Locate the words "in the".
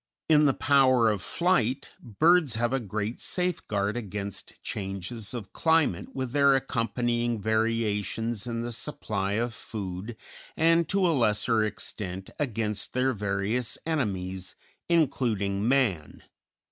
0.27-0.55, 8.47-8.71